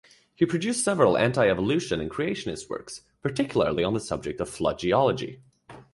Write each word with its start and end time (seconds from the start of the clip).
He 0.33 0.47
produced 0.47 0.83
several 0.83 1.15
anti-evolution 1.15 2.01
and 2.01 2.09
creationist 2.09 2.67
works, 2.71 3.01
particularly 3.21 3.83
on 3.83 3.93
the 3.93 3.99
subject 3.99 4.41
of 4.41 4.49
flood 4.49 4.79
geology. 4.79 5.43